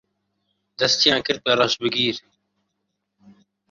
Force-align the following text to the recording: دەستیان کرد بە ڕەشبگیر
دەستیان 0.79 1.19
کرد 1.25 1.39
بە 1.45 1.53
ڕەشبگیر 1.59 2.17